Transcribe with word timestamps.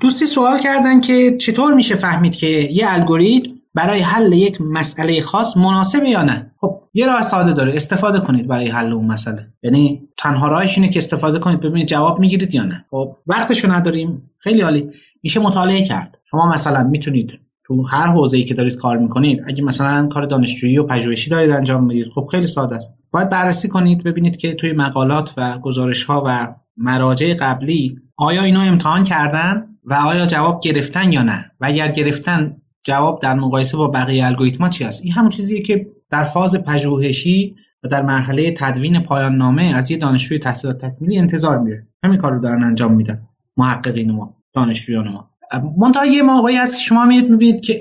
دوستی 0.00 0.26
سوال 0.26 0.58
کردن 0.58 1.00
که 1.00 1.36
چطور 1.36 1.74
میشه 1.74 1.94
فهمید 1.94 2.36
که 2.36 2.46
یه 2.46 2.84
الگوریتم 2.88 3.50
برای 3.74 4.00
حل 4.00 4.32
یک 4.32 4.60
مسئله 4.60 5.20
خاص 5.20 5.56
مناسبه 5.56 6.08
یا 6.08 6.22
نه؟ 6.22 6.50
خب 6.56 6.80
یه 6.94 7.06
راه 7.06 7.22
ساده 7.22 7.52
داره. 7.52 7.76
استفاده 7.76 8.20
کنید 8.20 8.48
برای 8.48 8.68
حل 8.68 8.92
اون 8.92 9.06
مسئله. 9.06 9.46
یعنی 9.62 10.08
تنها 10.18 10.48
راهش 10.48 10.78
اینه 10.78 10.90
که 10.90 10.98
استفاده 10.98 11.38
کنید 11.38 11.60
ببینید 11.60 11.88
جواب 11.88 12.20
می‌گیرید 12.20 12.54
یا 12.54 12.62
نه. 12.62 12.84
خب 12.90 13.16
وقتشو 13.26 13.72
نداریم. 13.72 14.30
خیلی 14.38 14.60
عالی. 14.60 14.90
میشه 15.22 15.40
مطالعه 15.40 15.84
کرد. 15.84 16.18
شما 16.30 16.48
مثلا 16.52 16.82
می‌تونید 16.84 17.40
تو 17.66 17.82
هر 17.82 18.06
حوزه‌ای 18.06 18.44
که 18.44 18.54
دارید 18.54 18.76
کار 18.76 18.98
می‌کنید 18.98 19.42
اگه 19.46 19.62
مثلا 19.62 20.06
کار 20.06 20.26
دانشجویی 20.26 20.78
و 20.78 20.82
پژوهشی 20.82 21.30
دارید 21.30 21.50
انجام 21.50 21.84
می‌دید 21.84 22.12
خب 22.14 22.28
خیلی 22.30 22.46
ساده 22.46 22.74
است. 22.74 22.98
باید 23.10 23.30
بررسی 23.30 23.68
کنید 23.68 24.04
ببینید 24.04 24.36
که 24.36 24.54
توی 24.54 24.72
مقالات 24.72 25.34
و 25.36 25.58
گزارش 25.58 26.04
ها 26.04 26.22
و 26.26 26.54
مراجع 26.76 27.34
قبلی 27.34 27.96
آیا 28.18 28.42
اینا 28.42 28.60
امتحان 28.60 29.02
کردن؟ 29.02 29.66
و 29.86 29.94
آیا 29.94 30.26
جواب 30.26 30.60
گرفتن 30.60 31.12
یا 31.12 31.22
نه؟ 31.22 31.50
و 31.60 31.66
اگر 31.66 31.88
گرفتن 31.88 32.56
جواب 32.84 33.20
در 33.22 33.34
مقایسه 33.34 33.76
با 33.76 33.88
بقیه 33.88 34.26
الگوریتما 34.26 34.68
چی 34.68 34.84
است؟ 34.84 35.02
این 35.04 35.12
همون 35.12 35.30
چیزیه 35.30 35.62
که 35.62 35.86
در 36.10 36.22
فاز 36.22 36.64
پژوهشی 36.64 37.56
و 37.82 37.88
در 37.88 38.02
مرحله 38.02 38.54
تدوین 38.56 39.00
پایان 39.00 39.36
نامه 39.36 39.62
از 39.62 39.90
یه 39.90 39.96
دانشجوی 39.96 40.38
تحصیلات 40.38 40.84
تکمیلی 40.84 41.18
انتظار 41.18 41.58
میره. 41.58 41.86
همین 42.04 42.18
کار 42.18 42.32
رو 42.32 42.40
دارن 42.40 42.62
انجام 42.62 42.92
میدن 42.92 43.22
محققین 43.56 44.10
ما 44.10 44.36
دانشجویان 44.52 45.08
ما. 45.08 45.30
منتها 45.78 46.06
یه 46.06 46.22
هست 46.60 46.76
که 46.76 46.82
شما 46.82 47.04
می‌بینید 47.04 47.60
که 47.60 47.80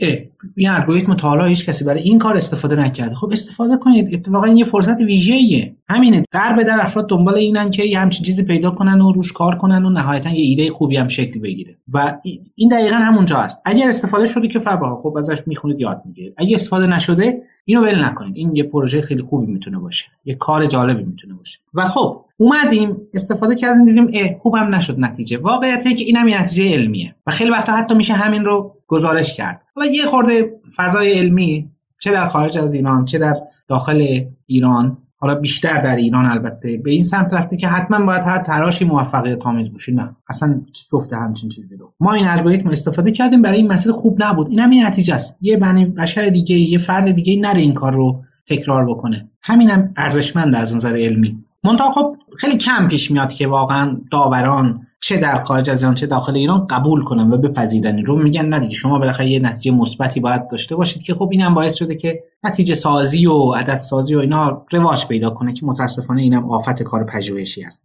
این 0.56 0.70
الگوریتم 0.70 1.14
تا 1.14 1.30
حالا 1.30 1.46
هیچ 1.46 1.66
کسی 1.66 1.86
برای 1.86 2.02
این 2.02 2.20
کار 2.20 2.36
استفاده 2.36 2.76
نکرده. 2.76 3.16
خب 3.16 3.30
استفاده 3.32 3.78
کنید. 3.78 4.14
اتفاقا 4.14 4.46
این 4.46 4.58
یه 4.58 4.66
فرصت 4.66 5.02
ویژه‌ایه. 5.02 5.76
همینه. 5.90 6.24
در 6.32 6.56
به 6.56 6.64
در 6.64 6.82
افراد 6.82 7.10
دنبال 7.10 7.36
اینن 7.36 7.72
که 7.72 7.84
یه 7.84 8.00
همچین 8.00 8.26
چیزی 8.26 8.44
پیدا 8.44 8.72
کنن 8.72 9.02
و 9.02 9.12
روش 9.12 9.32
کار 9.32 9.56
کنن 9.56 9.86
و 9.86 9.90
نهایتا 9.90 10.30
یه 10.30 10.42
ایده 10.42 10.72
خوبی 10.72 10.98
هم 10.98 11.08
شکل 11.08 11.40
بگیره. 11.40 11.78
و 11.94 12.18
این 12.56 12.70
دقیقا 12.70 12.96
همونجا 12.96 13.38
است. 13.38 13.62
اگر 13.66 13.88
استفاده 13.88 14.26
شده 14.26 14.48
که 14.48 14.60
فبا 14.60 15.02
خب 15.04 15.18
ازش 15.18 15.42
می‌خونید 15.46 15.80
یاد 15.80 16.02
می‌گیرید. 16.06 16.34
اگه 16.38 16.54
استفاده 16.54 16.88
نشده 16.88 17.42
اینو 17.66 17.82
ول 17.82 18.04
نکنید. 18.04 18.36
این 18.36 18.56
یه 18.56 18.64
پروژه 18.64 19.02
خیلی 19.02 19.22
خوبی 19.22 19.46
می‌تونه 19.52 19.80
باشه. 19.80 20.06
یه 20.26 20.36
کار 20.36 20.66
جالبی 20.66 21.04
می‌تونه 21.04 21.34
باشه. 21.34 21.60
و 21.74 21.88
خب 21.88 22.22
اومدیم. 22.38 22.98
استفاده 23.14 23.56
کردیم 23.56 23.86
دیدیم 23.86 24.10
اه 24.14 24.40
خوبم 24.40 24.76
نشد 24.76 24.96
نتیجه. 25.00 25.38
واقعیت 25.38 25.84
که 25.84 26.04
اینم 26.04 26.28
یه 26.28 26.42
نتیجه 26.42 26.74
علمیه. 26.74 27.16
و 27.28 27.32
خیلی 27.32 27.50
وقتا 27.50 27.74
حتی 27.74 27.96
میشه 27.96 28.14
همین 28.14 28.46
رو 28.46 28.75
گزارش 28.88 29.34
کرد. 29.34 29.62
حالا 29.76 29.92
یه 29.92 30.06
خورده 30.06 30.52
فضای 30.76 31.20
علمی 31.20 31.72
چه 32.00 32.12
در 32.12 32.28
خارج 32.28 32.58
از 32.58 32.74
ایران 32.74 33.06
چه 33.06 33.18
در 33.18 33.36
داخل 33.68 34.26
ایران 34.46 34.98
حالا 35.18 35.36
بیشتر 35.36 35.78
در 35.78 35.96
ایران 35.96 36.26
البته 36.26 36.78
به 36.78 36.92
این 36.92 37.04
سمت 37.04 37.34
رفته 37.34 37.58
که 37.58 37.68
حتما 37.68 38.06
باید 38.06 38.24
هر 38.24 38.44
تراشی 38.44 38.86
موفقیت 38.86 39.46
آمیز 39.46 39.74
باشه 39.74 39.92
نه. 39.92 40.16
اصلا 40.30 40.62
گفته 40.92 41.16
همچین 41.16 41.50
چیزی 41.50 41.78
رو. 41.78 41.94
ما 42.00 42.14
این 42.14 42.28
الگوریتم 42.28 42.70
استفاده 42.70 43.12
کردیم 43.12 43.42
برای 43.42 43.58
این 43.58 43.72
مسئله 43.72 43.94
خوب 43.94 44.24
نبود. 44.24 44.50
این 44.50 44.60
هم 44.60 44.88
نتیجه 44.88 45.16
است. 45.16 45.38
یه 45.42 45.58
بنی 45.58 45.86
بشر 45.86 46.26
دیگه 46.26 46.56
یه 46.56 46.78
فرد 46.78 47.12
دیگه 47.12 47.40
نره 47.40 47.62
این 47.62 47.74
کار 47.74 47.94
رو 47.94 48.24
تکرار 48.48 48.86
بکنه. 48.86 49.30
همینم 49.42 49.94
ارزشمند 49.98 50.56
از 50.56 50.76
نظر 50.76 50.96
علمی. 50.96 51.44
منتها 51.64 51.92
خب 51.92 52.16
خیلی 52.38 52.58
کم 52.58 52.88
پیش 52.88 53.12
میاد 53.12 53.34
که 53.34 53.48
واقعا 53.48 53.98
داوران 54.12 54.88
چه 55.02 55.18
در 55.18 55.44
خارج 55.44 55.70
از 55.70 55.82
ایران 55.82 55.96
چه 55.96 56.08
داخل 56.08 56.36
ایران 56.36 56.68
قبول 56.68 57.04
کنن 57.04 57.32
و 57.32 57.38
بپذیرن. 57.38 58.06
رو 58.06 58.24
میگن 58.24 58.46
نه 58.46 58.60
دیگه 58.60 58.74
شما 58.74 59.00
بالاخره 59.00 59.30
یه 59.30 59.40
نتیجه 59.40 59.72
مثبتی 59.72 60.20
باید 60.20 60.48
داشته 60.48 60.76
باشید 60.76 61.04
که 61.04 61.14
خب 61.14 61.30
اینم 61.32 61.54
باعث 61.54 61.74
شده 61.74 61.96
که 61.96 62.24
نتیجه 62.44 62.76
سازی 62.76 63.28
و 63.28 63.52
عدد 63.52 63.78
سازی 63.78 64.16
و 64.16 64.20
اینا 64.20 64.66
رواج 64.72 65.08
پیدا 65.08 65.30
کنه 65.30 65.54
که 65.54 65.66
متاسفانه 65.66 66.22
اینم 66.22 66.50
آفت 66.50 66.84
کار 66.84 67.04
پژوهشی 67.04 67.64
است. 67.64 67.84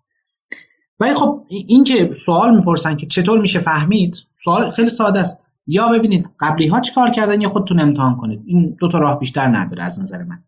ولی 1.00 1.14
خب 1.14 1.44
این 1.48 1.84
که 1.84 2.12
سوال 2.12 2.56
می‌پرسن 2.56 2.96
که 2.96 3.06
چطور 3.06 3.40
میشه 3.40 3.58
فهمید 3.58 4.16
سوال 4.44 4.70
خیلی 4.70 4.88
ساده 4.88 5.20
است. 5.20 5.46
یا 5.66 5.88
ببینید 5.88 6.30
قبلی 6.40 6.66
ها 6.66 6.80
چی 6.80 6.94
کار 6.94 7.10
کردن 7.10 7.40
یا 7.40 7.48
خودتون 7.48 7.80
امتحان 7.80 8.16
کنید. 8.16 8.42
این 8.46 8.76
دو 8.78 8.88
تا 8.88 8.98
راه 8.98 9.18
بیشتر 9.18 9.46
نداره 9.46 9.84
از 9.84 10.00
نظر 10.00 10.22
من. 10.22 10.38